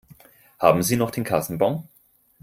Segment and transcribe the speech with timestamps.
[0.57, 1.87] Haben Sie noch den Kassenbon?